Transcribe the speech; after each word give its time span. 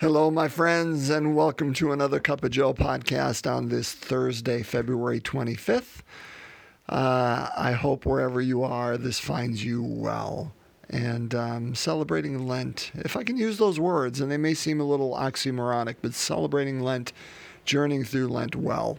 Hello, 0.00 0.28
my 0.28 0.48
friends, 0.48 1.08
and 1.08 1.36
welcome 1.36 1.72
to 1.74 1.92
another 1.92 2.18
Cup 2.18 2.42
of 2.42 2.50
Joe 2.50 2.74
podcast 2.74 3.48
on 3.48 3.68
this 3.68 3.92
Thursday, 3.92 4.64
February 4.64 5.20
25th. 5.20 6.02
Uh, 6.88 7.48
I 7.56 7.72
hope 7.72 8.04
wherever 8.04 8.40
you 8.40 8.64
are, 8.64 8.98
this 8.98 9.20
finds 9.20 9.64
you 9.64 9.84
well. 9.84 10.52
And 10.90 11.32
um, 11.32 11.76
celebrating 11.76 12.44
Lent, 12.44 12.90
if 12.96 13.16
I 13.16 13.22
can 13.22 13.36
use 13.36 13.58
those 13.58 13.78
words, 13.78 14.20
and 14.20 14.32
they 14.32 14.36
may 14.36 14.52
seem 14.52 14.80
a 14.80 14.84
little 14.84 15.14
oxymoronic, 15.14 15.96
but 16.02 16.12
celebrating 16.12 16.80
Lent, 16.80 17.12
journeying 17.64 18.02
through 18.02 18.26
Lent 18.26 18.56
well. 18.56 18.98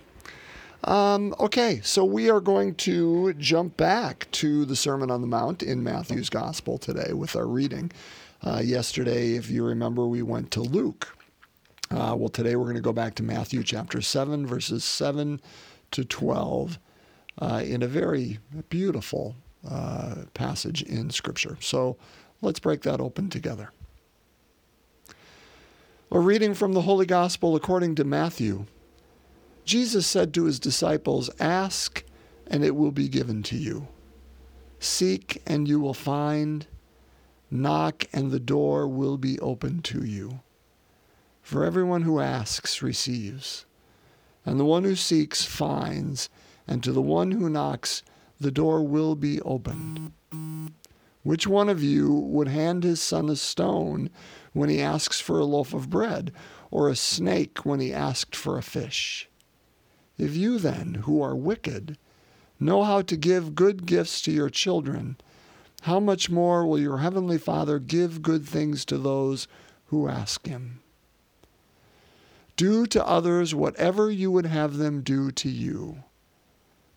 Um, 0.85 1.35
okay, 1.41 1.81
so 1.83 2.05
we 2.05 2.29
are 2.29 2.39
going 2.39 2.73
to 2.75 3.33
jump 3.33 3.75
back 3.75 4.31
to 4.31 4.63
the 4.63 4.77
Sermon 4.77 5.11
on 5.11 5.19
the 5.19 5.27
Mount 5.27 5.61
in 5.61 5.83
Matthew's 5.83 6.29
Gospel 6.29 6.77
today 6.77 7.11
with 7.11 7.35
our 7.35 7.47
reading. 7.47 7.91
Uh, 8.45 8.61
yesterday, 8.63 9.33
if 9.33 9.49
you 9.49 9.63
remember, 9.63 10.05
we 10.05 10.21
went 10.21 10.51
to 10.51 10.61
Luke. 10.61 11.17
Uh, 11.89 12.15
well, 12.15 12.29
today 12.29 12.55
we're 12.55 12.65
going 12.65 12.75
to 12.75 12.81
go 12.81 12.93
back 12.93 13.15
to 13.15 13.23
Matthew 13.23 13.63
chapter 13.63 14.01
7, 14.01 14.45
verses 14.45 14.83
7 14.83 15.41
to 15.89 16.05
12, 16.05 16.77
uh, 17.39 17.63
in 17.65 17.81
a 17.81 17.87
very 17.87 18.37
beautiful 18.69 19.35
uh, 19.67 20.25
passage 20.35 20.83
in 20.83 21.09
Scripture. 21.09 21.57
So 21.59 21.97
let's 22.43 22.59
break 22.59 22.83
that 22.83 23.01
open 23.01 23.29
together. 23.29 23.71
A 26.11 26.19
reading 26.19 26.53
from 26.53 26.73
the 26.73 26.81
Holy 26.81 27.07
Gospel 27.07 27.55
according 27.55 27.95
to 27.95 28.03
Matthew. 28.03 28.67
Jesus 29.63 30.05
said 30.05 30.35
to 30.35 30.43
his 30.43 30.59
disciples, 30.59 31.31
Ask, 31.39 32.03
and 32.45 32.63
it 32.63 32.75
will 32.75 32.91
be 32.91 33.07
given 33.07 33.41
to 33.41 33.57
you. 33.57 33.87
Seek, 34.79 35.41
and 35.47 35.67
you 35.67 35.79
will 35.79 35.95
find. 35.95 36.67
Knock, 37.55 38.05
and 38.11 38.31
the 38.31 38.39
door 38.39 38.87
will 38.87 39.17
be 39.17 39.39
opened 39.39 39.83
to 39.85 40.03
you. 40.03 40.41
For 41.41 41.63
everyone 41.63 42.01
who 42.01 42.19
asks 42.19 42.81
receives, 42.81 43.65
and 44.45 44.59
the 44.59 44.65
one 44.65 44.83
who 44.83 44.95
seeks 44.95 45.45
finds, 45.45 46.29
and 46.67 46.83
to 46.83 46.91
the 46.91 47.01
one 47.01 47.31
who 47.31 47.49
knocks 47.49 48.03
the 48.39 48.51
door 48.51 48.83
will 48.83 49.15
be 49.15 49.41
opened. 49.41 50.11
Which 51.23 51.47
one 51.47 51.69
of 51.69 51.81
you 51.81 52.13
would 52.13 52.47
hand 52.47 52.83
his 52.83 53.01
son 53.01 53.29
a 53.29 53.35
stone 53.35 54.09
when 54.53 54.69
he 54.69 54.81
asks 54.81 55.19
for 55.19 55.39
a 55.39 55.45
loaf 55.45 55.73
of 55.73 55.89
bread, 55.89 56.31
or 56.69 56.89
a 56.89 56.95
snake 56.95 57.65
when 57.65 57.79
he 57.79 57.93
asked 57.93 58.35
for 58.35 58.57
a 58.57 58.63
fish? 58.63 59.29
If 60.17 60.35
you 60.35 60.59
then, 60.59 60.95
who 61.05 61.21
are 61.21 61.35
wicked, 61.35 61.97
know 62.59 62.83
how 62.83 63.01
to 63.01 63.17
give 63.17 63.55
good 63.55 63.85
gifts 63.85 64.21
to 64.21 64.31
your 64.31 64.49
children, 64.49 65.17
how 65.81 65.99
much 65.99 66.29
more 66.29 66.65
will 66.65 66.79
your 66.79 66.97
heavenly 66.99 67.37
Father 67.37 67.79
give 67.79 68.21
good 68.21 68.45
things 68.45 68.85
to 68.85 68.97
those 68.97 69.47
who 69.87 70.07
ask 70.07 70.47
him? 70.47 70.81
Do 72.57 72.85
to 72.87 73.05
others 73.05 73.53
whatever 73.53 74.09
you 74.09 74.31
would 74.31 74.45
have 74.45 74.77
them 74.77 75.01
do 75.01 75.31
to 75.31 75.49
you. 75.49 76.03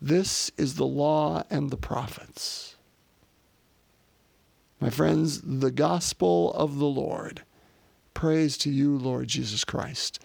This 0.01 0.51
is 0.57 0.77
the 0.77 0.87
law 0.87 1.43
and 1.51 1.71
the 1.71 1.77
prophets. 1.77 2.77
My 4.81 4.91
friends, 4.91 5.41
the 5.43 5.73
gospel 5.73 6.53
of 6.53 6.79
the 6.79 6.87
Lord. 6.87 7.43
Praise 8.15 8.57
to 8.59 8.71
you, 8.71 8.97
Lord 8.97 9.27
Jesus 9.27 9.65
Christ. 9.65 10.21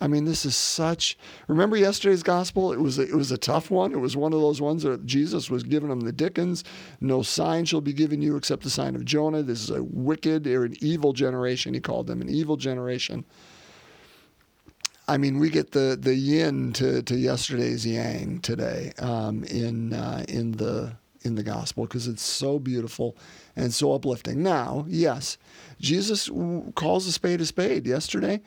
I 0.00 0.08
mean, 0.08 0.24
this 0.24 0.44
is 0.44 0.56
such. 0.56 1.18
Remember 1.48 1.76
yesterday's 1.76 2.22
gospel? 2.22 2.72
It 2.72 2.80
was 2.80 2.98
a, 2.98 3.02
it 3.02 3.14
was 3.14 3.32
a 3.32 3.38
tough 3.38 3.70
one. 3.70 3.92
It 3.92 4.00
was 4.00 4.16
one 4.16 4.32
of 4.32 4.40
those 4.40 4.60
ones 4.60 4.82
that 4.82 5.04
Jesus 5.04 5.50
was 5.50 5.62
giving 5.62 5.90
them 5.90 6.00
the 6.00 6.12
Dickens. 6.12 6.64
No 7.00 7.22
sign 7.22 7.64
shall 7.64 7.80
be 7.80 7.92
given 7.92 8.22
you 8.22 8.36
except 8.36 8.62
the 8.62 8.70
sign 8.70 8.96
of 8.96 9.04
Jonah. 9.04 9.42
This 9.42 9.62
is 9.62 9.70
a 9.70 9.82
wicked 9.82 10.46
or 10.46 10.64
an 10.64 10.76
evil 10.80 11.12
generation. 11.12 11.74
He 11.74 11.80
called 11.80 12.06
them 12.06 12.20
an 12.20 12.28
evil 12.28 12.56
generation. 12.56 13.24
I 15.10 15.16
mean, 15.16 15.40
we 15.40 15.50
get 15.50 15.72
the 15.72 15.98
the 16.00 16.14
yin 16.14 16.72
to, 16.74 17.02
to 17.02 17.16
yesterday's 17.16 17.84
yang 17.84 18.38
today 18.40 18.92
um, 19.00 19.42
in 19.44 19.92
uh, 19.92 20.24
in 20.28 20.52
the 20.52 20.92
in 21.22 21.34
the 21.34 21.42
gospel 21.42 21.84
because 21.84 22.06
it's 22.06 22.22
so 22.22 22.58
beautiful 22.58 23.16
and 23.56 23.74
so 23.74 23.92
uplifting. 23.92 24.42
Now, 24.42 24.86
yes, 24.88 25.36
Jesus 25.80 26.30
calls 26.74 27.06
a 27.06 27.12
spade 27.12 27.40
a 27.40 27.46
spade. 27.46 27.86
Yesterday, 27.86 28.40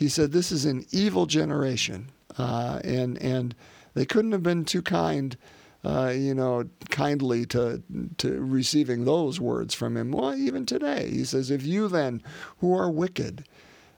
he 0.00 0.08
said, 0.08 0.32
"This 0.32 0.50
is 0.50 0.64
an 0.64 0.86
evil 0.90 1.26
generation," 1.26 2.08
uh, 2.38 2.80
and 2.82 3.18
and 3.18 3.54
they 3.92 4.06
couldn't 4.06 4.32
have 4.32 4.42
been 4.42 4.64
too 4.64 4.80
kind, 4.80 5.36
uh, 5.84 6.14
you 6.16 6.32
know, 6.34 6.64
kindly 6.88 7.44
to 7.46 7.82
to 8.16 8.40
receiving 8.40 9.04
those 9.04 9.38
words 9.38 9.74
from 9.74 9.98
him. 9.98 10.10
Well, 10.10 10.34
even 10.34 10.64
today, 10.64 11.10
he 11.10 11.24
says, 11.24 11.50
"If 11.50 11.66
you 11.66 11.86
then, 11.86 12.22
who 12.60 12.74
are 12.74 12.90
wicked," 12.90 13.44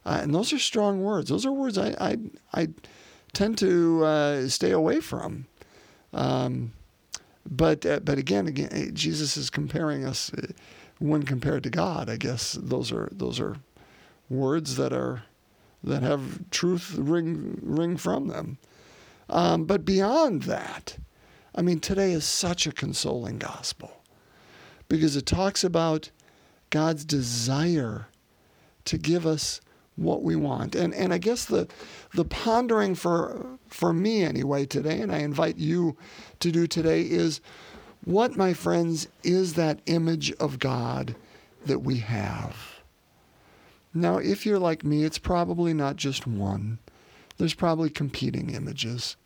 uh, 0.05 0.19
and 0.21 0.35
those 0.35 0.53
are 0.53 0.59
strong 0.59 1.03
words. 1.03 1.31
Those 1.31 1.47
are 1.47 1.53
words 1.53 1.79
I 1.79 1.95
I, 2.01 2.19
I 2.53 2.69
tend 3.33 3.59
to 3.59 4.05
uh, 4.05 4.49
stay 4.49 4.73
away 4.73 4.99
from. 4.99 5.47
Um, 6.13 6.73
but 7.49 7.87
uh, 7.87 8.01
but 8.01 8.19
again, 8.19 8.49
again, 8.49 8.91
Jesus 8.93 9.37
is 9.37 9.51
comparing 9.51 10.05
us 10.05 10.33
uh, 10.35 10.49
when 10.99 11.23
compared 11.23 11.63
to 11.63 11.71
God. 11.71 12.11
I 12.11 12.17
guess 12.17 12.55
those 12.61 12.91
are 12.91 13.09
those 13.13 13.39
are 13.39 13.55
words 14.29 14.75
that 14.75 14.93
are 14.93 15.23
that 15.85 16.03
have 16.03 16.51
truth 16.51 16.95
ring 16.97 17.59
ring 17.63 17.97
from 17.97 18.29
them. 18.29 18.59
Um, 19.29 19.65
but 19.65 19.85
beyond 19.85 20.43
that, 20.45 20.99
I 21.55 21.63
mean, 21.63 21.81
today 21.81 22.13
is 22.13 22.25
such 22.25 22.67
a 22.67 22.73
consoling 22.73 23.39
gospel 23.39 24.03
because 24.89 25.17
it 25.17 25.27
talks 25.27 25.65
about 25.65 26.11
God's 26.71 27.05
desire 27.05 28.09
to 28.85 28.99
give 28.99 29.27
us 29.27 29.61
what 29.97 30.23
we 30.23 30.37
want. 30.37 30.75
And 30.75 30.95
and 30.95 31.13
I 31.13 31.19
guess 31.19 31.45
the 31.45 31.69
the 32.15 32.25
pondering 32.25 32.95
for 32.95 33.59
for 33.69 33.93
me 33.93 34.23
anyway 34.23 34.67
today, 34.67 35.01
and 35.01 35.13
I 35.13 35.19
invite 35.19 35.57
you 35.57 35.97
to 36.41 36.51
do 36.51 36.67
today 36.67 37.03
is 37.03 37.41
what, 38.05 38.37
my 38.37 38.53
friends, 38.53 39.07
is 39.23 39.55
that 39.55 39.81
image 39.87 40.33
of 40.33 40.59
God 40.59 41.15
that 41.67 41.81
we 41.81 41.99
have? 41.99 42.72
Now, 43.95 44.19
if 44.19 44.47
you're 44.47 44.59
like 44.59 44.85
me, 44.85 45.05
it's 45.05 45.19
probably 45.19 45.75
not 45.75 45.97
just 45.97 46.27
one. 46.27 46.79
There's 47.37 47.55
probably 47.55 47.91
competing 47.91 48.51
images 48.51 49.17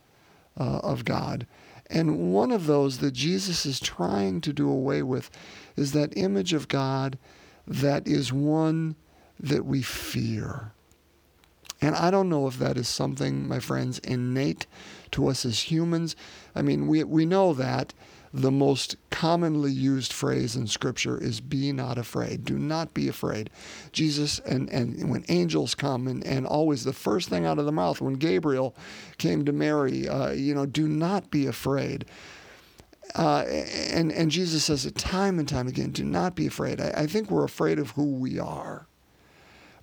uh, 0.59 0.81
of 0.83 1.05
God. 1.05 1.47
And 1.89 2.33
one 2.33 2.51
of 2.51 2.67
those 2.67 2.99
that 2.99 3.13
Jesus 3.13 3.65
is 3.65 3.79
trying 3.79 4.41
to 4.41 4.53
do 4.53 4.69
away 4.69 5.03
with 5.03 5.31
is 5.77 5.93
that 5.93 6.17
image 6.17 6.53
of 6.53 6.69
God 6.69 7.19
that 7.67 8.07
is 8.07 8.33
one 8.33 8.97
that 9.39 9.65
we 9.65 9.83
fear. 9.83 10.73
And 11.81 11.95
I 11.95 12.11
don't 12.11 12.29
know 12.29 12.47
if 12.47 12.59
that 12.59 12.77
is 12.77 12.89
something, 12.89 13.47
my 13.47 13.59
friends, 13.59 13.99
innate 14.01 14.67
to 15.13 15.29
us 15.29 15.45
as 15.45 15.71
humans. 15.71 16.17
I 16.55 16.63
mean, 16.63 16.87
we, 16.87 17.05
we 17.05 17.27
know 17.27 17.53
that 17.53 17.93
the 18.37 18.51
most 18.51 18.97
commonly 19.11 19.73
used 19.73 20.13
phrase 20.13 20.57
in 20.57 20.67
Scripture 20.67 21.17
is 21.17 21.41
be 21.41 21.73
not 21.73 21.97
afraid. 21.97 22.45
Do 22.45 22.59
not 22.59 22.93
be 22.93 23.09
afraid. 23.09 23.49
Jesus, 23.93 24.41
and, 24.41 24.69
and 24.69 25.09
when 25.11 25.25
angels 25.29 25.75
come, 25.75 26.07
and, 26.07 26.25
and 26.27 26.47
always 26.47 26.85
the 26.85 26.93
first 26.93 27.31
thing 27.31 27.47
out 27.47 27.59
of 27.59 27.65
the 27.65 27.73
mouth 27.73 28.01
when 28.01 28.15
Gabriel 28.15 28.77
came 29.17 29.45
to 29.47 29.53
Mary, 29.53 30.07
uh, 30.07 30.33
you 30.33 30.55
know, 30.55 30.67
do 30.67 30.87
not 30.87 31.31
be 31.31 31.47
afraid. 31.47 32.05
Uh, 33.15 33.45
and, 33.91 34.13
and 34.13 34.31
Jesus 34.31 34.65
says 34.65 34.85
it 34.85 34.97
time 34.97 35.39
and 35.39 35.49
time 35.49 35.67
again 35.69 35.91
do 35.91 36.05
not 36.05 36.35
be 36.35 36.47
afraid. 36.47 36.81
I, 36.81 36.93
I 36.95 37.07
think 37.07 37.31
we're 37.31 37.45
afraid 37.45 37.79
of 37.79 37.93
who 37.93 38.17
we 38.17 38.39
are 38.39 38.87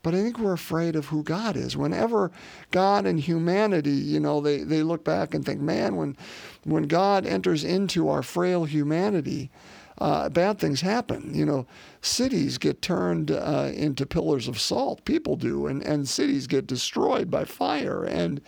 but 0.04 0.14
I 0.14 0.22
think 0.22 0.38
we're 0.38 0.54
afraid 0.54 0.96
of 0.96 1.08
who 1.08 1.24
God 1.24 1.56
is. 1.56 1.76
Whenever 1.76 2.32
God 2.72 3.06
and 3.06 3.20
humanity, 3.20 3.92
you 3.92 4.20
know, 4.20 4.42
they, 4.42 4.60
they 4.60 4.84
look 4.84 5.04
back 5.04 5.34
and 5.34 5.44
think, 5.46 5.62
man, 5.62 5.96
when, 5.96 6.18
when 6.66 6.84
God 6.84 7.26
enters 7.26 7.64
into 7.64 8.10
our 8.10 8.22
frail 8.22 8.66
humanity, 8.66 9.50
uh, 9.98 10.28
bad 10.28 10.60
things 10.60 10.82
happen. 10.82 11.34
You 11.34 11.46
know, 11.46 11.66
cities 12.02 12.58
get 12.58 12.82
turned 12.82 13.32
uh, 13.32 13.72
into 13.74 14.06
pillars 14.06 14.48
of 14.48 14.60
salt. 14.60 15.06
People 15.06 15.38
do, 15.38 15.68
and, 15.68 15.82
and 15.82 16.08
cities 16.08 16.48
get 16.48 16.68
destroyed 16.68 17.32
by 17.32 17.46
fire, 17.46 18.04
and 18.04 18.42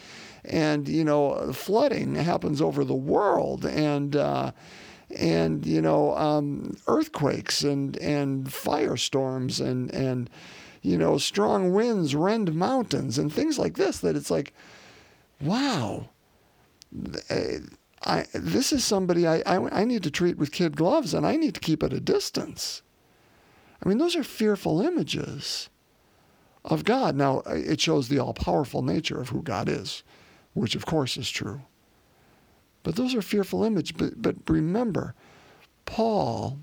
and 0.44 0.88
you 0.88 1.03
know, 1.03 1.53
flooding 1.53 2.15
happens 2.15 2.62
over 2.62 2.83
the 2.83 2.95
world, 2.95 3.65
and 3.65 4.15
uh, 4.15 4.51
and 5.15 5.65
you 5.65 5.81
know, 5.81 6.15
um, 6.18 6.75
earthquakes 6.88 7.63
and 7.63 7.95
and 7.97 8.47
firestorms 8.47 9.63
and 9.63 9.94
and 9.94 10.30
you 10.85 10.97
know, 10.97 11.17
strong 11.17 11.73
winds 11.73 12.15
rend 12.15 12.53
mountains 12.53 13.17
and 13.17 13.33
things 13.33 13.57
like 13.57 13.75
this 13.75 13.99
that 13.99 14.15
it's 14.15 14.29
like, 14.29 14.53
wow, 15.41 16.09
I, 18.05 18.25
this 18.33 18.71
is 18.71 18.85
somebody 18.85 19.27
I, 19.27 19.41
I, 19.45 19.81
I 19.81 19.85
need 19.85 20.03
to 20.03 20.11
treat 20.11 20.37
with 20.37 20.51
kid 20.51 20.77
gloves 20.77 21.13
and 21.13 21.25
I 21.25 21.35
need 21.37 21.55
to 21.55 21.59
keep 21.59 21.81
at 21.81 21.91
a 21.91 21.99
distance. 21.99 22.83
I 23.83 23.89
mean, 23.89 23.97
those 23.97 24.15
are 24.15 24.23
fearful 24.23 24.81
images 24.81 25.69
of 26.63 26.83
God. 26.83 27.15
Now, 27.15 27.41
uh, 27.47 27.55
it 27.55 27.81
shows 27.81 28.07
the 28.07 28.19
all 28.19 28.33
powerful 28.33 28.81
nature 28.81 29.19
of 29.19 29.29
who 29.29 29.41
God 29.41 29.67
is, 29.67 30.03
which 30.53 30.75
of 30.75 30.85
course 30.85 31.17
is 31.17 31.29
true. 31.29 31.61
But 32.83 32.95
those 32.95 33.15
are 33.15 33.21
fearful 33.21 33.63
images. 33.63 33.91
But, 33.91 34.21
but 34.21 34.35
remember, 34.47 35.15
Paul 35.85 36.59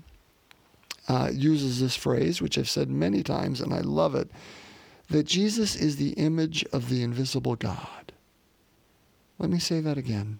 uh, 1.07 1.29
uses 1.31 1.79
this 1.79 1.95
phrase, 1.95 2.41
which 2.41 2.57
I've 2.57 2.69
said 2.69 2.89
many 2.89 3.23
times, 3.23 3.61
and 3.61 3.73
I 3.73 3.79
love 3.79 4.15
it 4.15 4.29
that 5.09 5.25
Jesus 5.25 5.75
is 5.75 5.97
the 5.97 6.11
image 6.11 6.65
of 6.71 6.89
the 6.89 7.03
invisible 7.03 7.55
God. 7.55 8.13
Let 9.37 9.49
me 9.49 9.59
say 9.59 9.79
that 9.81 9.97
again. 9.97 10.39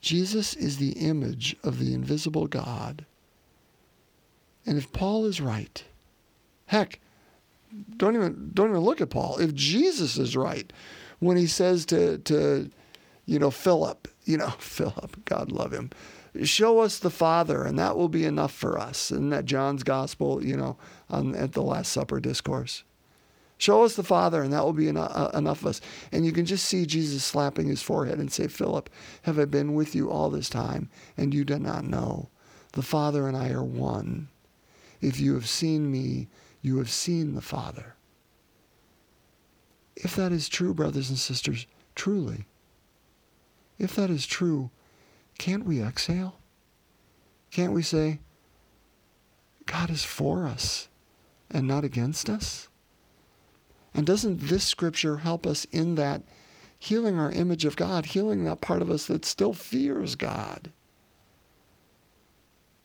Jesus 0.00 0.54
is 0.54 0.76
the 0.76 0.92
image 0.92 1.56
of 1.64 1.78
the 1.78 1.94
invisible 1.94 2.46
God. 2.46 3.04
And 4.64 4.78
if 4.78 4.92
Paul 4.92 5.24
is 5.24 5.40
right, 5.40 5.82
heck, 6.66 7.00
don't 7.96 8.14
even 8.14 8.50
don't 8.52 8.70
even 8.70 8.80
look 8.80 9.00
at 9.00 9.10
Paul. 9.10 9.38
If 9.38 9.54
Jesus 9.54 10.18
is 10.18 10.36
right 10.36 10.72
when 11.18 11.36
he 11.36 11.46
says 11.46 11.86
to 11.86 12.18
to 12.18 12.70
you 13.24 13.38
know 13.38 13.50
Philip, 13.50 14.08
you 14.24 14.36
know 14.36 14.50
Philip, 14.58 15.24
God 15.24 15.50
love 15.50 15.72
him, 15.72 15.90
show 16.44 16.80
us 16.80 16.98
the 16.98 17.10
Father, 17.10 17.64
and 17.64 17.78
that 17.78 17.96
will 17.96 18.08
be 18.08 18.24
enough 18.24 18.52
for 18.52 18.78
us. 18.78 19.10
Isn't 19.10 19.30
that 19.30 19.44
John's 19.44 19.82
Gospel? 19.82 20.44
You 20.44 20.56
know, 20.56 20.76
on, 21.08 21.34
at 21.34 21.52
the 21.52 21.62
Last 21.62 21.92
Supper 21.92 22.20
discourse. 22.20 22.84
Show 23.58 23.84
us 23.84 23.96
the 23.96 24.02
Father, 24.02 24.42
and 24.42 24.52
that 24.52 24.64
will 24.64 24.74
be 24.74 24.88
enough, 24.88 25.34
enough 25.34 25.62
of 25.62 25.68
us. 25.68 25.80
And 26.12 26.26
you 26.26 26.32
can 26.32 26.44
just 26.44 26.66
see 26.66 26.84
Jesus 26.84 27.24
slapping 27.24 27.68
his 27.68 27.80
forehead 27.80 28.18
and 28.18 28.30
say, 28.30 28.48
Philip, 28.48 28.90
have 29.22 29.38
I 29.38 29.46
been 29.46 29.74
with 29.74 29.94
you 29.94 30.10
all 30.10 30.28
this 30.28 30.50
time, 30.50 30.90
and 31.16 31.32
you 31.32 31.44
do 31.44 31.58
not 31.58 31.84
know? 31.84 32.28
The 32.72 32.82
Father 32.82 33.26
and 33.26 33.36
I 33.36 33.50
are 33.50 33.64
one. 33.64 34.28
If 35.00 35.18
you 35.20 35.34
have 35.34 35.48
seen 35.48 35.90
me, 35.90 36.28
you 36.60 36.76
have 36.78 36.90
seen 36.90 37.34
the 37.34 37.40
Father. 37.40 37.94
If 39.96 40.14
that 40.16 40.32
is 40.32 40.50
true, 40.50 40.74
brothers 40.74 41.08
and 41.08 41.18
sisters, 41.18 41.66
truly, 41.94 42.46
if 43.78 43.96
that 43.96 44.10
is 44.10 44.26
true, 44.26 44.70
can't 45.38 45.64
we 45.64 45.82
exhale? 45.82 46.36
Can't 47.50 47.72
we 47.72 47.82
say, 47.82 48.20
God 49.66 49.90
is 49.90 50.04
for 50.04 50.46
us 50.46 50.88
and 51.50 51.66
not 51.66 51.84
against 51.84 52.28
us? 52.28 52.68
And 53.94 54.06
doesn't 54.06 54.40
this 54.40 54.64
scripture 54.64 55.18
help 55.18 55.46
us 55.46 55.64
in 55.72 55.94
that 55.94 56.22
healing 56.78 57.18
our 57.18 57.32
image 57.32 57.64
of 57.64 57.76
God, 57.76 58.06
healing 58.06 58.44
that 58.44 58.60
part 58.60 58.82
of 58.82 58.90
us 58.90 59.06
that 59.06 59.24
still 59.24 59.52
fears 59.52 60.14
God? 60.14 60.70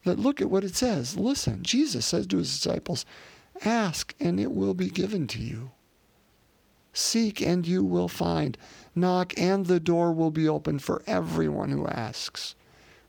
That 0.06 0.20
look 0.20 0.42
at 0.42 0.50
what 0.50 0.64
it 0.64 0.76
says. 0.76 1.18
Listen, 1.18 1.64
Jesus 1.64 2.06
says 2.06 2.26
to 2.28 2.38
his 2.38 2.58
disciples, 2.58 3.06
Ask 3.64 4.16
and 4.20 4.40
it 4.40 4.52
will 4.52 4.74
be 4.74 4.90
given 4.90 5.28
to 5.28 5.40
you. 5.40 5.72
Seek 6.94 7.42
and 7.42 7.66
you 7.66 7.84
will 7.84 8.08
find. 8.08 8.58
Knock 8.94 9.34
and 9.38 9.66
the 9.66 9.80
door 9.80 10.12
will 10.12 10.32
be 10.32 10.48
open 10.48 10.80
for 10.80 11.02
everyone 11.08 11.70
who 11.70 11.88
asks, 11.88 12.56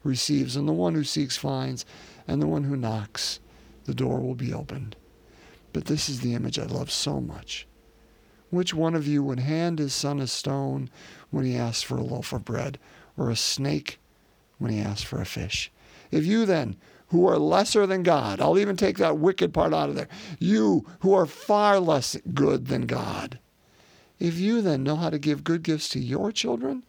receives, 0.05 0.57
and 0.57 0.69
the 0.69 0.73
one 0.73 0.95
who 0.95 1.05
seeks 1.05 1.37
finds, 1.37 1.85
and 2.29 2.41
the 2.41 2.47
one 2.47 2.65
who 2.65 2.77
knocks, 2.77 3.41
the 3.85 3.95
door 3.95 4.21
will 4.21 4.35
be 4.35 4.53
opened. 4.53 4.97
But 5.73 5.87
this 5.87 6.09
is 6.09 6.21
the 6.21 6.35
image 6.35 6.59
I 6.59 6.67
love 6.67 6.91
so 6.91 7.21
much. 7.21 7.67
Which 8.51 8.75
one 8.75 8.95
of 8.95 9.07
you 9.07 9.23
would 9.23 9.41
hand 9.41 9.79
his 9.79 9.95
son 9.95 10.21
a 10.21 10.27
stone 10.27 10.91
when 11.31 11.45
he 11.45 11.57
asks 11.57 11.83
for 11.83 11.97
a 11.97 12.05
loaf 12.05 12.33
of 12.33 12.45
bread, 12.45 12.79
or 13.17 13.31
a 13.31 13.37
snake 13.37 13.99
when 14.59 14.71
he 14.71 14.79
asks 14.79 15.03
for 15.03 15.21
a 15.21 15.27
fish? 15.27 15.73
If 16.11 16.27
you 16.27 16.47
then, 16.47 16.77
who 17.09 17.27
are 17.27 17.39
lesser 17.39 17.87
than 17.87 18.03
God, 18.03 18.41
I'll 18.41 18.59
even 18.59 18.77
take 18.77 18.99
that 18.99 19.19
wicked 19.19 19.53
part 19.53 19.75
out 19.75 19.89
of 19.89 19.97
there, 19.97 20.09
you 20.39 20.87
who 21.01 21.13
are 21.15 21.27
far 21.27 21.81
less 21.81 22.17
good 22.33 22.67
than 22.67 22.87
God, 22.87 23.39
if 24.23 24.39
you 24.39 24.63
then 24.63 24.85
know 24.85 24.95
how 24.95 25.11
to 25.11 25.19
give 25.19 25.43
good 25.43 25.65
gifts 25.65 25.89
to 25.89 25.99
your 25.99 26.31
children, 26.31 26.85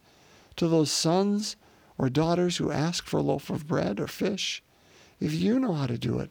to 0.54 0.68
those 0.68 0.92
sons 0.92 1.56
or 1.98 2.08
daughters 2.08 2.58
who 2.58 2.70
ask 2.70 3.06
for 3.06 3.16
a 3.18 3.22
loaf 3.22 3.50
of 3.50 3.66
bread 3.66 3.98
or 3.98 4.06
fish, 4.06 4.62
if 5.18 5.34
you 5.34 5.58
know 5.58 5.72
how 5.72 5.88
to 5.88 5.98
do 5.98 6.20
it, 6.20 6.30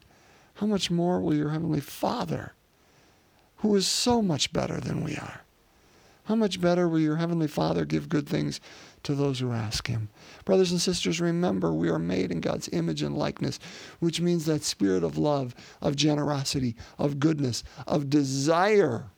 how 0.54 0.66
much 0.66 0.90
more 0.90 1.20
will 1.20 1.34
your 1.34 1.50
Heavenly 1.50 1.80
Father, 1.80 2.54
who 3.56 3.76
is 3.76 3.86
so 3.86 4.22
much 4.22 4.50
better 4.50 4.80
than 4.80 5.04
we 5.04 5.14
are, 5.16 5.42
how 6.24 6.36
much 6.36 6.58
better 6.58 6.88
will 6.88 7.00
your 7.00 7.16
Heavenly 7.16 7.48
Father 7.48 7.84
give 7.84 8.08
good 8.08 8.26
things 8.26 8.58
to 9.02 9.14
those 9.14 9.40
who 9.40 9.52
ask 9.52 9.86
Him? 9.86 10.08
Brothers 10.46 10.72
and 10.72 10.80
sisters, 10.80 11.20
remember 11.20 11.74
we 11.74 11.90
are 11.90 11.98
made 11.98 12.32
in 12.32 12.40
God's 12.40 12.70
image 12.72 13.02
and 13.02 13.14
likeness, 13.14 13.60
which 14.00 14.22
means 14.22 14.46
that 14.46 14.64
spirit 14.64 15.04
of 15.04 15.18
love, 15.18 15.54
of 15.82 15.96
generosity, 15.96 16.74
of 16.98 17.20
goodness, 17.20 17.62
of 17.86 18.08
desire 18.08 19.10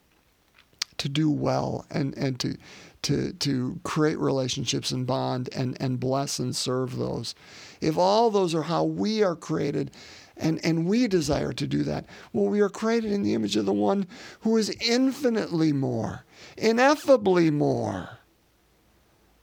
to 0.99 1.09
do 1.09 1.31
well 1.31 1.87
and, 1.91 2.17
and 2.17 2.39
to, 2.41 2.57
to, 3.03 3.33
to 3.35 3.81
create 3.85 4.19
relationships 4.19 4.91
and 4.91 5.07
bond 5.07 5.49
and, 5.55 5.77
and 5.81 6.01
bless 6.01 6.39
and 6.39 6.55
serve 6.55 6.97
those. 6.97 7.35
If 7.81 7.97
all 7.97 8.31
those 8.31 8.55
are 8.55 8.63
how 8.63 8.85
we 8.85 9.23
are 9.23 9.37
created, 9.37 9.91
and, 10.37 10.63
and 10.65 10.87
we 10.87 11.07
desire 11.07 11.53
to 11.53 11.67
do 11.67 11.83
that, 11.85 12.07
well, 12.33 12.47
we 12.47 12.61
are 12.61 12.69
created 12.69 13.13
in 13.13 13.23
the 13.23 13.35
image 13.35 13.57
of 13.57 13.67
the 13.67 13.73
one 13.73 14.07
who 14.41 14.57
is 14.57 14.71
infinitely 14.81 15.73
more, 15.73 16.25
ineffably 16.57 17.51
more 17.51 18.19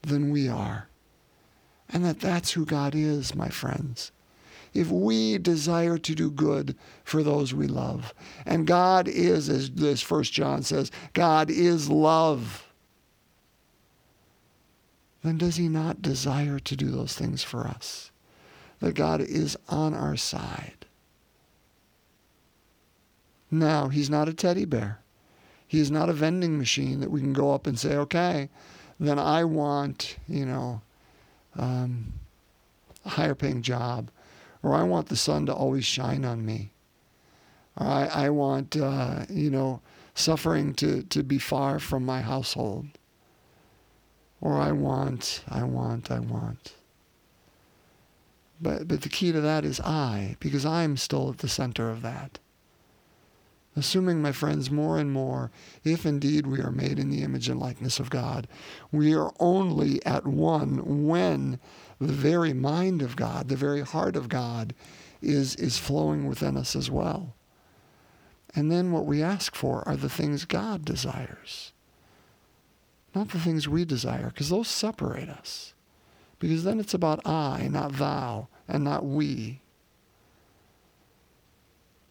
than 0.01 0.31
we 0.31 0.47
are. 0.47 0.89
And 1.89 2.03
that 2.05 2.19
that's 2.19 2.51
who 2.51 2.65
God 2.65 2.95
is, 2.95 3.35
my 3.35 3.49
friends 3.49 4.11
if 4.73 4.89
we 4.89 5.37
desire 5.37 5.97
to 5.97 6.15
do 6.15 6.31
good 6.31 6.75
for 7.03 7.23
those 7.23 7.53
we 7.53 7.67
love. 7.67 8.13
And 8.45 8.67
God 8.67 9.07
is, 9.07 9.49
as 9.49 9.71
this 9.71 10.01
first 10.01 10.33
John 10.33 10.63
says, 10.63 10.91
God 11.13 11.49
is 11.49 11.89
love. 11.89 12.71
Then 15.23 15.37
does 15.37 15.55
he 15.55 15.69
not 15.69 16.01
desire 16.01 16.59
to 16.59 16.75
do 16.75 16.89
those 16.89 17.13
things 17.13 17.43
for 17.43 17.67
us? 17.67 18.11
That 18.79 18.95
God 18.95 19.21
is 19.21 19.57
on 19.69 19.93
our 19.93 20.17
side. 20.17 20.85
Now, 23.49 23.89
he's 23.89 24.09
not 24.09 24.27
a 24.27 24.33
teddy 24.33 24.65
bear. 24.65 24.99
He 25.67 25.79
is 25.79 25.91
not 25.91 26.09
a 26.09 26.13
vending 26.13 26.57
machine 26.57 26.99
that 26.99 27.11
we 27.11 27.21
can 27.21 27.33
go 27.33 27.53
up 27.53 27.67
and 27.67 27.79
say, 27.79 27.95
okay, 27.95 28.49
then 28.99 29.17
I 29.19 29.43
want, 29.43 30.17
you 30.27 30.45
know, 30.45 30.81
um, 31.55 32.13
a 33.05 33.09
higher 33.09 33.35
paying 33.35 33.61
job 33.61 34.09
or 34.63 34.73
I 34.73 34.83
want 34.83 35.09
the 35.09 35.17
sun 35.17 35.45
to 35.45 35.53
always 35.53 35.85
shine 35.85 36.23
on 36.23 36.45
me. 36.45 36.71
Or 37.77 37.85
I, 37.85 38.05
I 38.05 38.29
want, 38.29 38.77
uh, 38.77 39.25
you 39.29 39.51
know, 39.51 39.81
suffering 40.15 40.73
to, 40.75 41.03
to 41.03 41.21
be 41.21 41.37
far 41.37 41.79
from 41.79 42.05
my 42.05 42.21
household. 42.21 42.87
Or 44.39 44.57
I 44.57 44.71
want, 44.71 45.43
I 45.49 45.63
want, 45.63 46.09
I 46.09 46.19
want. 46.19 46.73
But, 48.61 48.87
but 48.87 49.01
the 49.01 49.09
key 49.09 49.33
to 49.33 49.41
that 49.41 49.65
is 49.65 49.81
I, 49.81 50.37
because 50.39 50.65
I'm 50.65 50.95
still 50.95 51.29
at 51.31 51.39
the 51.39 51.49
center 51.49 51.89
of 51.89 52.01
that. 52.01 52.39
Assuming, 53.75 54.21
my 54.21 54.31
friends, 54.31 54.69
more 54.69 54.99
and 54.99 55.11
more, 55.11 55.49
if 55.83 56.05
indeed 56.05 56.45
we 56.45 56.59
are 56.59 56.71
made 56.71 56.99
in 56.99 57.09
the 57.09 57.23
image 57.23 57.49
and 57.49 57.59
likeness 57.59 57.99
of 57.99 58.11
God, 58.11 58.47
we 58.91 59.15
are 59.15 59.33
only 59.39 60.03
at 60.05 60.27
one 60.27 61.07
when 61.07 61.59
the 61.99 62.13
very 62.13 62.53
mind 62.53 63.01
of 63.01 63.15
God, 63.15 63.49
the 63.49 63.55
very 63.55 63.81
heart 63.81 64.15
of 64.15 64.29
God 64.29 64.75
is, 65.21 65.55
is 65.55 65.79
flowing 65.79 66.27
within 66.27 66.55
us 66.55 66.75
as 66.75 66.91
well. 66.91 67.33
And 68.55 68.71
then 68.71 68.91
what 68.91 69.07
we 69.07 69.23
ask 69.23 69.55
for 69.55 69.87
are 69.87 69.95
the 69.95 70.09
things 70.09 70.45
God 70.45 70.85
desires, 70.85 71.71
not 73.15 73.29
the 73.29 73.39
things 73.39 73.67
we 73.67 73.85
desire, 73.85 74.27
because 74.27 74.49
those 74.49 74.67
separate 74.67 75.29
us. 75.29 75.73
Because 76.37 76.63
then 76.63 76.79
it's 76.79 76.93
about 76.93 77.25
I, 77.25 77.67
not 77.71 77.93
thou, 77.93 78.49
and 78.67 78.83
not 78.83 79.05
we. 79.05 79.61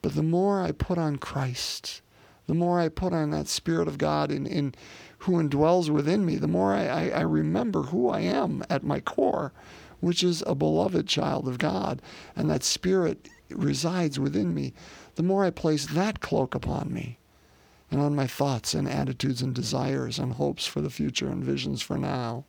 But 0.02 0.16
the 0.16 0.23
more 0.23 0.61
I 0.61 0.73
put 0.73 0.99
on 0.99 1.16
Christ, 1.16 2.02
the 2.47 2.54
more 2.54 2.80
I 2.80 2.88
put 2.88 3.12
on 3.12 3.30
that 3.30 3.47
Spirit 3.47 3.87
of 3.87 3.99
God 3.99 4.32
in, 4.32 4.47
in 4.47 4.75
who 5.18 5.40
indwells 5.40 5.88
within 5.88 6.26
me, 6.26 6.37
the 6.37 6.49
more 6.49 6.75
I, 6.75 6.87
I, 6.87 7.09
I 7.11 7.21
remember 7.21 7.82
who 7.82 8.09
I 8.09 8.21
am 8.21 8.64
at 8.68 8.82
my 8.82 8.99
core, 8.99 9.52
which 10.00 10.25
is 10.25 10.42
a 10.44 10.56
beloved 10.56 11.06
child 11.06 11.47
of 11.47 11.59
God, 11.59 12.02
and 12.35 12.50
that 12.50 12.64
Spirit 12.64 13.28
resides 13.49 14.18
within 14.18 14.52
me, 14.52 14.75
the 15.14 15.23
more 15.23 15.44
I 15.44 15.50
place 15.50 15.87
that 15.87 16.21
cloak 16.21 16.56
upon 16.56 16.92
me 16.92 17.18
and 17.92 18.00
on 18.00 18.16
my 18.16 18.26
thoughts 18.26 18.75
and 18.75 18.88
attitudes 18.88 19.42
and 19.42 19.54
desires 19.54 20.18
and 20.18 20.32
hopes 20.32 20.66
for 20.66 20.80
the 20.80 20.90
future 20.90 21.28
and 21.28 21.44
visions 21.44 21.80
for 21.80 21.97
now, 21.97 22.44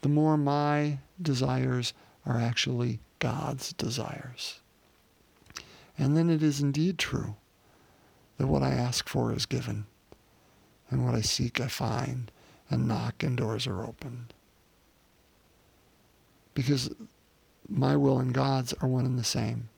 the 0.00 0.08
more 0.08 0.38
my 0.38 1.00
desires 1.20 1.92
are 2.24 2.40
actually 2.40 3.00
God's 3.18 3.72
desires. 3.74 4.61
And 5.98 6.16
then 6.16 6.30
it 6.30 6.42
is 6.42 6.60
indeed 6.60 6.98
true 6.98 7.36
that 8.38 8.46
what 8.46 8.62
I 8.62 8.70
ask 8.70 9.08
for 9.08 9.32
is 9.32 9.46
given, 9.46 9.86
and 10.90 11.04
what 11.04 11.14
I 11.14 11.20
seek 11.20 11.60
I 11.60 11.68
find, 11.68 12.30
and 12.70 12.88
knock 12.88 13.22
and 13.22 13.36
doors 13.36 13.66
are 13.66 13.84
opened. 13.84 14.34
Because 16.54 16.90
my 17.68 17.96
will 17.96 18.18
and 18.18 18.34
God's 18.34 18.72
are 18.74 18.88
one 18.88 19.06
and 19.06 19.18
the 19.18 19.24
same. 19.24 19.68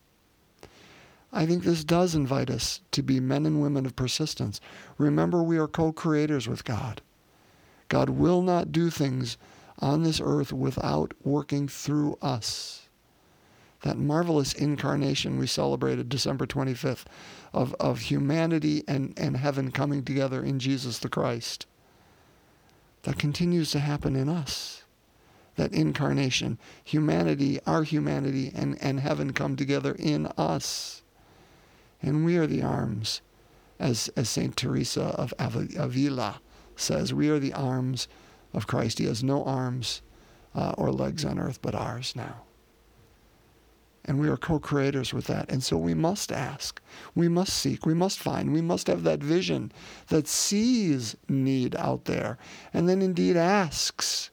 I 1.32 1.46
think 1.46 1.64
this 1.64 1.82
does 1.82 2.14
invite 2.14 2.48
us 2.48 2.80
to 2.92 3.02
be 3.02 3.18
men 3.18 3.44
and 3.44 3.60
women 3.60 3.86
of 3.86 3.96
persistence. 3.96 4.60
Remember, 4.98 5.42
we 5.42 5.58
are 5.58 5.66
co 5.66 5.92
creators 5.92 6.48
with 6.48 6.64
God. 6.64 7.02
God 7.88 8.08
will 8.08 8.40
not 8.40 8.72
do 8.72 8.88
things 8.88 9.36
on 9.80 10.04
this 10.04 10.20
earth 10.24 10.52
without 10.52 11.12
working 11.22 11.66
through 11.66 12.16
us. 12.22 12.83
That 13.84 13.98
marvelous 13.98 14.54
incarnation 14.54 15.38
we 15.38 15.46
celebrated 15.46 16.08
December 16.08 16.46
25th 16.46 17.04
of, 17.52 17.74
of 17.74 18.00
humanity 18.00 18.82
and, 18.88 19.12
and 19.18 19.36
heaven 19.36 19.70
coming 19.70 20.02
together 20.02 20.42
in 20.42 20.58
Jesus 20.58 20.98
the 20.98 21.08
Christ. 21.10 21.66
That 23.02 23.18
continues 23.18 23.70
to 23.72 23.80
happen 23.80 24.16
in 24.16 24.30
us. 24.30 24.84
That 25.56 25.74
incarnation, 25.74 26.58
humanity, 26.82 27.60
our 27.66 27.82
humanity, 27.82 28.50
and, 28.54 28.82
and 28.82 29.00
heaven 29.00 29.34
come 29.34 29.54
together 29.54 29.94
in 29.98 30.28
us. 30.38 31.02
And 32.00 32.24
we 32.24 32.38
are 32.38 32.46
the 32.46 32.62
arms, 32.62 33.20
as, 33.78 34.08
as 34.16 34.30
St. 34.30 34.56
Teresa 34.56 35.14
of 35.18 35.34
Avila 35.38 36.40
says, 36.74 37.12
we 37.12 37.28
are 37.28 37.38
the 37.38 37.52
arms 37.52 38.08
of 38.54 38.66
Christ. 38.66 38.98
He 38.98 39.04
has 39.04 39.22
no 39.22 39.44
arms 39.44 40.00
uh, 40.54 40.72
or 40.78 40.90
legs 40.90 41.22
on 41.22 41.38
earth 41.38 41.58
but 41.60 41.74
ours 41.74 42.14
now. 42.16 42.44
And 44.06 44.18
we 44.18 44.28
are 44.28 44.36
co 44.36 44.58
creators 44.58 45.14
with 45.14 45.26
that. 45.28 45.50
And 45.50 45.62
so 45.62 45.78
we 45.78 45.94
must 45.94 46.30
ask, 46.30 46.80
we 47.14 47.28
must 47.28 47.54
seek, 47.54 47.86
we 47.86 47.94
must 47.94 48.18
find, 48.18 48.52
we 48.52 48.60
must 48.60 48.86
have 48.86 49.02
that 49.04 49.20
vision 49.20 49.72
that 50.08 50.28
sees 50.28 51.16
need 51.28 51.74
out 51.76 52.04
there 52.04 52.36
and 52.74 52.88
then 52.88 53.00
indeed 53.00 53.36
asks. 53.36 54.30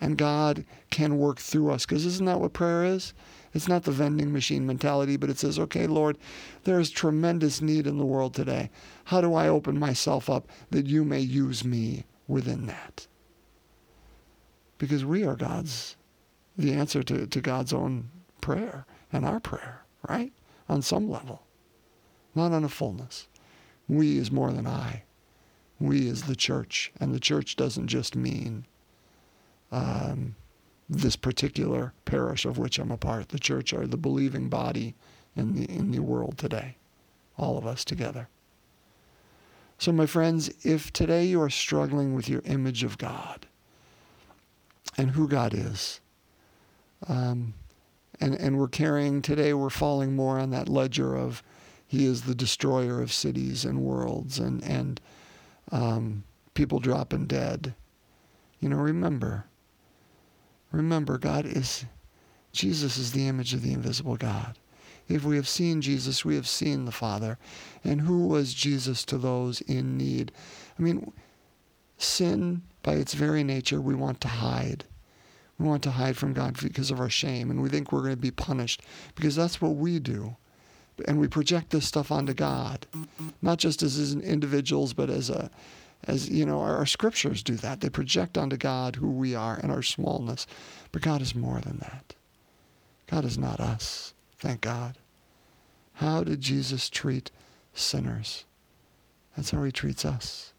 And 0.00 0.16
God 0.18 0.64
can 0.90 1.18
work 1.18 1.38
through 1.38 1.70
us. 1.70 1.86
Because 1.86 2.06
isn't 2.06 2.26
that 2.26 2.40
what 2.40 2.52
prayer 2.52 2.84
is? 2.84 3.14
It's 3.54 3.68
not 3.68 3.84
the 3.84 3.90
vending 3.90 4.32
machine 4.32 4.66
mentality, 4.66 5.16
but 5.16 5.30
it 5.30 5.38
says, 5.38 5.58
okay, 5.58 5.86
Lord, 5.86 6.18
there 6.64 6.78
is 6.78 6.90
tremendous 6.90 7.62
need 7.62 7.86
in 7.86 7.98
the 7.98 8.06
world 8.06 8.34
today. 8.34 8.70
How 9.04 9.20
do 9.20 9.34
I 9.34 9.48
open 9.48 9.78
myself 9.78 10.28
up 10.28 10.46
that 10.70 10.86
you 10.86 11.04
may 11.04 11.20
use 11.20 11.64
me 11.64 12.04
within 12.28 12.66
that? 12.66 13.06
Because 14.76 15.04
we 15.04 15.24
are 15.24 15.34
God's 15.34 15.96
the 16.58 16.74
answer 16.74 17.02
to, 17.04 17.26
to 17.26 17.40
God's 17.40 17.72
own 17.72 18.10
prayer 18.40 18.84
and 19.12 19.24
our 19.24 19.40
prayer, 19.40 19.84
right? 20.08 20.32
On 20.68 20.82
some 20.82 21.08
level, 21.08 21.42
not 22.34 22.52
on 22.52 22.64
a 22.64 22.68
fullness. 22.68 23.28
We 23.88 24.18
is 24.18 24.30
more 24.30 24.52
than 24.52 24.66
I. 24.66 25.04
We 25.80 26.08
is 26.08 26.22
the 26.24 26.36
church, 26.36 26.92
and 27.00 27.14
the 27.14 27.20
church 27.20 27.56
doesn't 27.56 27.86
just 27.86 28.16
mean 28.16 28.66
um, 29.70 30.34
this 30.88 31.16
particular 31.16 31.92
parish 32.04 32.44
of 32.44 32.58
which 32.58 32.78
I'm 32.78 32.90
a 32.90 32.96
part. 32.96 33.28
The 33.28 33.38
church 33.38 33.72
are 33.72 33.86
the 33.86 33.96
believing 33.96 34.48
body 34.48 34.94
in 35.36 35.54
the 35.54 35.70
in 35.70 35.92
the 35.92 36.00
world 36.00 36.36
today, 36.36 36.76
all 37.38 37.56
of 37.56 37.66
us 37.66 37.84
together. 37.84 38.28
So, 39.78 39.92
my 39.92 40.06
friends, 40.06 40.50
if 40.64 40.92
today 40.92 41.24
you 41.26 41.40
are 41.40 41.50
struggling 41.50 42.14
with 42.14 42.28
your 42.28 42.42
image 42.44 42.82
of 42.82 42.98
God 42.98 43.46
and 44.96 45.12
who 45.12 45.28
God 45.28 45.54
is, 45.54 46.00
um, 47.06 47.54
and, 48.20 48.34
and 48.34 48.58
we're 48.58 48.68
carrying, 48.68 49.22
today 49.22 49.54
we're 49.54 49.70
falling 49.70 50.16
more 50.16 50.38
on 50.38 50.50
that 50.50 50.68
ledger 50.68 51.14
of 51.14 51.42
he 51.86 52.04
is 52.04 52.22
the 52.22 52.34
destroyer 52.34 53.00
of 53.00 53.12
cities 53.12 53.64
and 53.64 53.80
worlds 53.80 54.38
and, 54.38 54.62
and 54.62 55.00
um, 55.72 56.24
people 56.54 56.80
dropping 56.80 57.26
dead. 57.26 57.74
You 58.60 58.68
know, 58.68 58.76
remember, 58.76 59.46
remember, 60.72 61.16
God 61.16 61.46
is, 61.46 61.84
Jesus 62.52 62.98
is 62.98 63.12
the 63.12 63.26
image 63.28 63.54
of 63.54 63.62
the 63.62 63.72
invisible 63.72 64.16
God. 64.16 64.58
If 65.08 65.24
we 65.24 65.36
have 65.36 65.48
seen 65.48 65.80
Jesus, 65.80 66.24
we 66.24 66.34
have 66.34 66.46
seen 66.46 66.84
the 66.84 66.92
Father. 66.92 67.38
And 67.82 68.02
who 68.02 68.26
was 68.26 68.52
Jesus 68.52 69.04
to 69.06 69.16
those 69.16 69.62
in 69.62 69.96
need? 69.96 70.32
I 70.78 70.82
mean, 70.82 71.12
sin, 71.96 72.62
by 72.82 72.94
its 72.94 73.14
very 73.14 73.42
nature, 73.42 73.80
we 73.80 73.94
want 73.94 74.20
to 74.22 74.28
hide. 74.28 74.84
We 75.58 75.66
want 75.66 75.82
to 75.84 75.90
hide 75.90 76.16
from 76.16 76.34
God 76.34 76.56
because 76.62 76.90
of 76.90 77.00
our 77.00 77.10
shame, 77.10 77.50
and 77.50 77.60
we 77.60 77.68
think 77.68 77.90
we're 77.90 78.02
going 78.02 78.12
to 78.12 78.16
be 78.16 78.30
punished 78.30 78.82
because 79.14 79.34
that's 79.34 79.60
what 79.60 79.74
we 79.74 79.98
do. 79.98 80.36
And 81.06 81.18
we 81.18 81.28
project 81.28 81.70
this 81.70 81.86
stuff 81.86 82.10
onto 82.10 82.34
God, 82.34 82.86
not 83.42 83.58
just 83.58 83.82
as 83.82 84.14
individuals, 84.14 84.92
but 84.92 85.10
as 85.10 85.30
a, 85.30 85.50
as 86.04 86.28
you 86.28 86.44
know, 86.44 86.60
our, 86.60 86.76
our 86.76 86.86
scriptures 86.86 87.42
do 87.42 87.54
that. 87.56 87.80
They 87.80 87.88
project 87.88 88.36
onto 88.36 88.56
God 88.56 88.96
who 88.96 89.10
we 89.10 89.34
are 89.34 89.58
and 89.62 89.70
our 89.70 89.82
smallness. 89.82 90.46
But 90.90 91.02
God 91.02 91.22
is 91.22 91.34
more 91.34 91.60
than 91.60 91.78
that. 91.78 92.14
God 93.06 93.24
is 93.24 93.38
not 93.38 93.60
us. 93.60 94.12
Thank 94.38 94.60
God. 94.60 94.98
How 95.94 96.22
did 96.22 96.40
Jesus 96.40 96.88
treat 96.88 97.30
sinners? 97.74 98.44
That's 99.36 99.50
how 99.50 99.62
he 99.62 99.72
treats 99.72 100.04
us. 100.04 100.52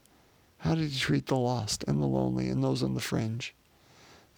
How 0.59 0.75
did 0.75 0.89
he 0.89 0.99
treat 0.99 1.27
the 1.27 1.37
lost 1.37 1.83
and 1.87 2.01
the 2.01 2.05
lonely 2.05 2.49
and 2.49 2.63
those 2.63 2.83
on 2.83 2.93
the 2.93 3.01
fringe? 3.01 3.53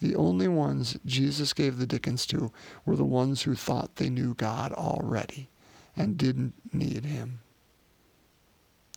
The 0.02 0.16
only 0.16 0.48
ones 0.48 0.98
Jesus 1.06 1.52
gave 1.52 1.78
the 1.78 1.86
Dickens 1.86 2.26
to 2.26 2.50
were 2.84 2.96
the 2.96 3.04
ones 3.04 3.42
who 3.42 3.54
thought 3.54 3.94
they 3.96 4.10
knew 4.10 4.34
God 4.34 4.72
already 4.72 5.48
and 5.96 6.16
didn't 6.16 6.54
need 6.72 7.04
him. 7.04 7.38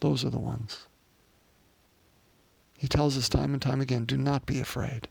Those 0.02 0.26
are 0.26 0.32
the 0.32 0.40
ones. 0.40 0.88
He 2.76 2.88
tells 2.88 3.20
us 3.20 3.30
time 3.30 3.54
and 3.54 3.62
time 3.62 3.82
again 3.82 4.06
do 4.06 4.18
not 4.18 4.48
be 4.48 4.60
afraid. 4.60 5.08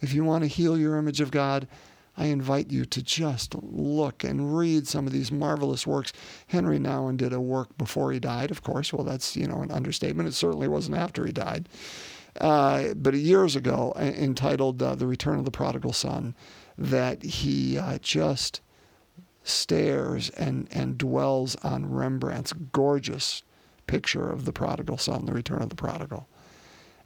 If 0.00 0.14
you 0.14 0.24
want 0.24 0.44
to 0.44 0.48
heal 0.48 0.78
your 0.78 0.96
image 0.96 1.20
of 1.20 1.30
God, 1.30 1.68
I 2.16 2.26
invite 2.26 2.70
you 2.70 2.86
to 2.86 3.02
just 3.02 3.54
look 3.54 4.24
and 4.24 4.56
read 4.56 4.88
some 4.88 5.06
of 5.06 5.12
these 5.12 5.30
marvelous 5.30 5.86
works. 5.86 6.14
Henry 6.46 6.78
Nouwen 6.78 7.18
did 7.18 7.34
a 7.34 7.40
work 7.40 7.76
before 7.76 8.12
he 8.12 8.18
died, 8.18 8.50
of 8.50 8.62
course. 8.62 8.94
Well, 8.94 9.04
that's, 9.04 9.36
you 9.36 9.46
know, 9.46 9.60
an 9.60 9.70
understatement. 9.70 10.28
It 10.28 10.32
certainly 10.32 10.68
wasn't 10.68 10.96
after 10.96 11.26
he 11.26 11.32
died 11.32 11.68
uh, 12.40 12.94
but 12.94 13.14
years 13.14 13.56
ago, 13.56 13.92
entitled 13.96 14.82
uh, 14.82 14.94
The 14.94 15.06
Return 15.06 15.38
of 15.38 15.44
the 15.44 15.50
Prodigal 15.50 15.92
Son, 15.92 16.34
that 16.78 17.22
he 17.22 17.78
uh, 17.78 17.98
just 17.98 18.60
stares 19.44 20.30
and, 20.30 20.68
and 20.70 20.98
dwells 20.98 21.56
on 21.56 21.90
Rembrandt's 21.90 22.52
gorgeous 22.52 23.42
picture 23.86 24.30
of 24.30 24.44
the 24.44 24.52
prodigal 24.52 24.98
son, 24.98 25.26
the 25.26 25.32
return 25.32 25.62
of 25.62 25.68
the 25.68 25.76
prodigal. 25.76 26.28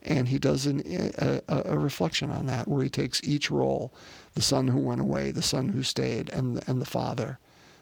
And 0.02 0.28
he 0.28 0.38
does 0.38 0.66
an, 0.66 0.82
a, 1.18 1.40
a, 1.48 1.78
reflection 1.78 2.30
on 2.30 2.46
that, 2.46 2.68
where 2.68 2.84
he 2.84 2.88
takes 2.88 3.20
each 3.24 3.50
role 3.50 3.92
the 4.34 4.42
son 4.42 4.68
who 4.68 4.78
went 4.78 5.00
away, 5.00 5.32
the 5.32 5.42
son 5.42 5.70
who 5.70 5.82
stayed, 5.82 6.28
and, 6.30 6.62
and 6.68 6.80
the 6.80 6.86
father, 6.86 7.38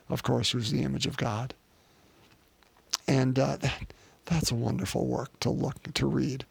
of 0.09 0.23
course, 0.23 0.53
who's 0.53 0.71
the 0.71 0.83
image 0.83 1.07
of 1.07 1.19
God. 1.19 1.53
And 3.07 3.39
uh, 3.39 3.57
that, 3.57 3.93
that's 4.25 4.51
a 4.51 4.55
wonderful 4.55 5.07
work 5.07 5.39
to 5.41 5.51
look, 5.51 5.93
to 5.95 6.07
read 6.07 6.47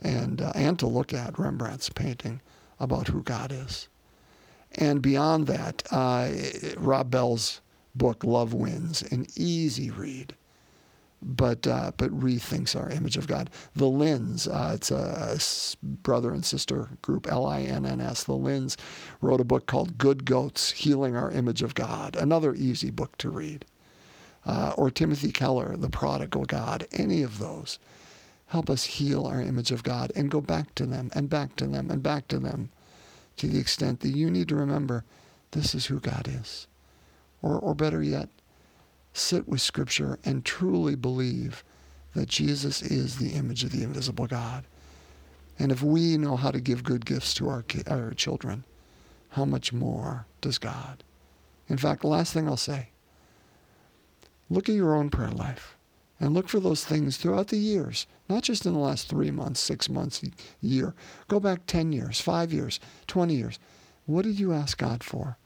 and, 0.00 0.40
uh, 0.40 0.52
and 0.54 0.78
to 0.78 0.86
look 0.86 1.12
at 1.12 1.38
Rembrandt's 1.38 1.88
painting 1.90 2.40
about 2.78 3.08
who 3.08 3.22
God 3.22 3.52
is. 3.52 3.88
And 4.72 5.02
beyond 5.02 5.46
that, 5.48 5.82
uh, 5.90 6.30
Rob 6.76 7.10
Bell's 7.10 7.60
book, 7.94 8.24
Love 8.24 8.54
Wins, 8.54 9.02
an 9.02 9.26
easy 9.36 9.90
read, 9.90 10.34
but, 11.20 11.66
uh, 11.66 11.92
but 11.96 12.10
rethinks 12.18 12.78
our 12.78 12.88
image 12.88 13.16
of 13.16 13.26
God. 13.26 13.50
The 13.74 13.88
Linns, 13.88 14.46
uh, 14.46 14.72
it's 14.76 14.90
a 14.90 15.36
brother 15.82 16.32
and 16.32 16.44
sister 16.44 16.88
group, 17.02 17.26
L 17.30 17.46
I 17.46 17.62
N 17.62 17.84
N 17.84 18.00
S. 18.00 18.24
The 18.24 18.32
Linns 18.32 18.76
wrote 19.20 19.40
a 19.40 19.44
book 19.44 19.66
called 19.66 19.98
Good 19.98 20.24
Goats 20.24 20.70
Healing 20.70 21.16
Our 21.16 21.30
Image 21.30 21.62
of 21.62 21.74
God, 21.74 22.16
another 22.16 22.54
easy 22.54 22.90
book 22.90 23.18
to 23.18 23.28
read. 23.28 23.64
Uh, 24.46 24.72
or 24.78 24.90
Timothy 24.90 25.32
Keller, 25.32 25.76
The 25.76 25.90
Prodigal 25.90 26.46
God, 26.46 26.86
any 26.92 27.22
of 27.22 27.38
those 27.38 27.78
help 28.50 28.68
us 28.68 28.84
heal 28.84 29.26
our 29.26 29.40
image 29.40 29.70
of 29.70 29.84
God 29.84 30.10
and 30.16 30.28
go 30.28 30.40
back 30.40 30.74
to 30.74 30.84
them 30.84 31.08
and 31.14 31.30
back 31.30 31.54
to 31.54 31.68
them 31.68 31.88
and 31.88 32.02
back 32.02 32.26
to 32.26 32.38
them 32.40 32.68
to 33.36 33.46
the 33.46 33.60
extent 33.60 34.00
that 34.00 34.10
you 34.10 34.28
need 34.28 34.48
to 34.48 34.56
remember 34.56 35.04
this 35.52 35.72
is 35.72 35.86
who 35.86 36.00
God 36.00 36.28
is. 36.28 36.66
Or, 37.42 37.60
or 37.60 37.76
better 37.76 38.02
yet, 38.02 38.28
sit 39.12 39.48
with 39.48 39.60
Scripture 39.60 40.18
and 40.24 40.44
truly 40.44 40.96
believe 40.96 41.62
that 42.14 42.28
Jesus 42.28 42.82
is 42.82 43.18
the 43.18 43.30
image 43.34 43.62
of 43.62 43.70
the 43.70 43.84
invisible 43.84 44.26
God. 44.26 44.64
And 45.56 45.70
if 45.70 45.80
we 45.80 46.18
know 46.18 46.34
how 46.34 46.50
to 46.50 46.60
give 46.60 46.82
good 46.82 47.06
gifts 47.06 47.32
to 47.34 47.48
our, 47.48 47.64
our 47.86 48.14
children, 48.14 48.64
how 49.30 49.44
much 49.44 49.72
more 49.72 50.26
does 50.40 50.58
God? 50.58 51.04
In 51.68 51.76
fact, 51.76 52.00
the 52.00 52.08
last 52.08 52.32
thing 52.32 52.48
I'll 52.48 52.56
say 52.56 52.88
look 54.48 54.68
at 54.68 54.74
your 54.74 54.96
own 54.96 55.08
prayer 55.08 55.30
life 55.30 55.76
and 56.20 56.34
look 56.34 56.48
for 56.48 56.60
those 56.60 56.84
things 56.84 57.16
throughout 57.16 57.48
the 57.48 57.56
years, 57.56 58.06
not 58.28 58.42
just 58.42 58.66
in 58.66 58.74
the 58.74 58.78
last 58.78 59.08
three 59.08 59.30
months, 59.30 59.58
six 59.58 59.88
months, 59.88 60.22
year. 60.60 60.94
Go 61.28 61.40
back 61.40 61.66
10 61.66 61.92
years, 61.92 62.20
five 62.20 62.52
years, 62.52 62.78
20 63.06 63.34
years. 63.34 63.58
What 64.04 64.26
did 64.26 64.38
you 64.38 64.52
ask 64.52 64.76
God 64.76 65.02
for? 65.02 65.38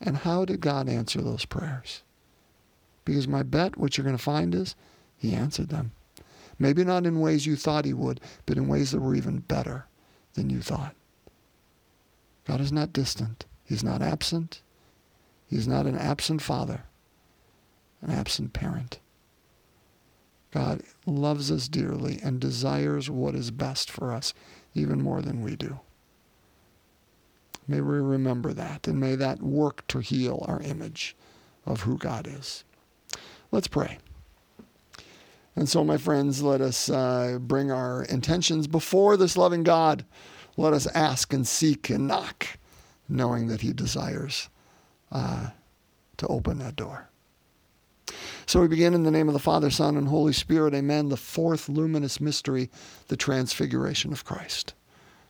And 0.00 0.18
how 0.18 0.44
did 0.44 0.60
God 0.60 0.88
answer 0.88 1.20
those 1.20 1.44
prayers? 1.44 2.02
Because 3.04 3.26
my 3.26 3.42
bet, 3.42 3.76
what 3.76 3.98
you're 3.98 4.04
going 4.04 4.16
to 4.16 4.22
find 4.22 4.54
is, 4.54 4.76
He 5.16 5.34
answered 5.34 5.70
them. 5.70 5.90
Maybe 6.58 6.84
not 6.84 7.06
in 7.06 7.20
ways 7.20 7.46
you 7.46 7.56
thought 7.56 7.84
He 7.84 7.92
would, 7.92 8.20
but 8.46 8.56
in 8.56 8.68
ways 8.68 8.92
that 8.92 9.00
were 9.00 9.16
even 9.16 9.40
better 9.40 9.86
than 10.34 10.50
you 10.50 10.60
thought. 10.60 10.94
God 12.44 12.60
is 12.60 12.72
not 12.72 12.92
distant. 12.92 13.46
He's 13.64 13.82
not 13.82 14.02
absent. 14.02 14.62
He's 15.46 15.66
not 15.66 15.86
an 15.86 15.98
absent 15.98 16.42
father, 16.42 16.84
an 18.00 18.10
absent 18.10 18.52
parent. 18.52 19.00
God 20.52 20.82
loves 21.06 21.50
us 21.50 21.66
dearly 21.66 22.20
and 22.22 22.38
desires 22.38 23.10
what 23.10 23.34
is 23.34 23.50
best 23.50 23.90
for 23.90 24.12
us 24.12 24.34
even 24.74 25.02
more 25.02 25.22
than 25.22 25.42
we 25.42 25.56
do. 25.56 25.80
May 27.66 27.80
we 27.80 27.98
remember 27.98 28.52
that, 28.52 28.86
and 28.86 28.98
may 28.98 29.14
that 29.14 29.40
work 29.40 29.86
to 29.88 30.00
heal 30.00 30.44
our 30.46 30.60
image 30.60 31.16
of 31.64 31.82
who 31.82 31.96
God 31.96 32.26
is. 32.26 32.64
Let's 33.50 33.68
pray. 33.68 33.98
And 35.54 35.68
so, 35.68 35.84
my 35.84 35.96
friends, 35.96 36.42
let 36.42 36.60
us 36.60 36.88
uh, 36.88 37.38
bring 37.40 37.70
our 37.70 38.02
intentions 38.04 38.66
before 38.66 39.16
this 39.16 39.36
loving 39.36 39.62
God. 39.62 40.04
Let 40.56 40.72
us 40.72 40.86
ask 40.88 41.32
and 41.32 41.46
seek 41.46 41.88
and 41.90 42.08
knock, 42.08 42.58
knowing 43.08 43.48
that 43.48 43.60
He 43.60 43.72
desires 43.72 44.48
uh, 45.10 45.50
to 46.16 46.26
open 46.26 46.58
that 46.58 46.76
door. 46.76 47.10
So 48.46 48.60
we 48.60 48.68
begin 48.68 48.94
in 48.94 49.04
the 49.04 49.10
name 49.10 49.28
of 49.28 49.34
the 49.34 49.38
Father, 49.38 49.70
Son, 49.70 49.96
and 49.96 50.08
Holy 50.08 50.32
Spirit. 50.32 50.74
Amen. 50.74 51.08
The 51.08 51.16
fourth 51.16 51.68
luminous 51.68 52.20
mystery, 52.20 52.70
the 53.08 53.16
transfiguration 53.16 54.12
of 54.12 54.24
Christ. 54.24 54.74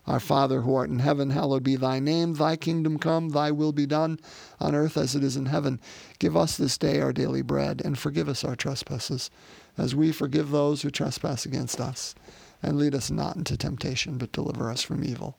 Our 0.07 0.19
Father 0.19 0.63
who 0.63 0.75
art 0.75 0.91
in 0.91 0.99
heaven, 0.99 1.31
hallowed 1.31 1.63
be 1.63 1.77
thy 1.77 2.01
name. 2.01 2.35
Thy 2.35 2.57
kingdom 2.57 2.99
come, 2.99 3.29
thy 3.29 3.53
will 3.53 3.73
be 3.73 3.87
done, 3.87 4.19
on 4.59 4.75
earth 4.75 4.97
as 4.97 5.15
it 5.15 5.23
is 5.23 5.37
in 5.37 5.47
heaven. 5.47 5.81
Give 6.19 6.37
us 6.37 6.57
this 6.57 6.77
day 6.77 7.01
our 7.01 7.13
daily 7.13 7.43
bread, 7.43 7.81
and 7.85 7.97
forgive 7.97 8.29
us 8.29 8.43
our 8.43 8.57
trespasses, 8.57 9.31
as 9.79 9.95
we 9.95 10.11
forgive 10.11 10.51
those 10.51 10.83
who 10.83 10.91
trespass 10.91 11.47
against 11.47 11.81
us. 11.81 12.17
And 12.63 12.79
lead 12.79 12.95
us 12.95 13.11
not 13.11 13.37
into 13.37 13.57
temptation, 13.57 14.19
but 14.19 14.33
deliver 14.33 14.71
us 14.71 14.83
from 14.83 15.05
evil. 15.05 15.39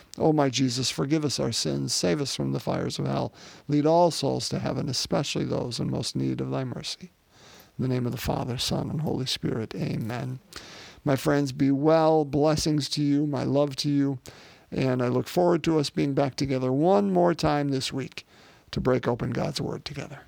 O 0.17 0.33
my 0.33 0.49
Jesus, 0.49 0.89
forgive 0.89 1.23
us 1.23 1.39
our 1.39 1.51
sins, 1.51 1.93
save 1.93 2.21
us 2.21 2.35
from 2.35 2.51
the 2.51 2.59
fires 2.59 2.99
of 2.99 3.05
hell, 3.05 3.33
lead 3.67 3.85
all 3.85 4.11
souls 4.11 4.49
to 4.49 4.59
heaven, 4.59 4.89
especially 4.89 5.45
those 5.45 5.79
in 5.79 5.89
most 5.89 6.15
need 6.15 6.41
of 6.41 6.51
thy 6.51 6.63
mercy. 6.63 7.11
In 7.77 7.83
the 7.83 7.87
name 7.87 8.05
of 8.05 8.11
the 8.11 8.17
Father, 8.17 8.57
Son, 8.57 8.89
and 8.89 9.01
Holy 9.01 9.25
Spirit, 9.25 9.73
amen. 9.75 10.39
My 11.03 11.15
friends, 11.15 11.51
be 11.51 11.71
well. 11.71 12.25
Blessings 12.25 12.89
to 12.89 13.01
you, 13.01 13.25
my 13.25 13.43
love 13.43 13.75
to 13.77 13.89
you. 13.89 14.19
And 14.69 15.01
I 15.01 15.07
look 15.07 15.27
forward 15.27 15.63
to 15.63 15.79
us 15.79 15.89
being 15.89 16.13
back 16.13 16.35
together 16.35 16.71
one 16.71 17.11
more 17.11 17.33
time 17.33 17.69
this 17.69 17.91
week 17.91 18.25
to 18.71 18.79
break 18.79 19.07
open 19.07 19.31
God's 19.31 19.59
Word 19.59 19.83
together. 19.83 20.21